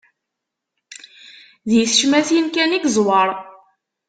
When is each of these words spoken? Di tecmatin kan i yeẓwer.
Di 1.69 1.79
tecmatin 1.89 2.45
kan 2.55 2.75
i 2.77 2.79
yeẓwer. 2.81 3.29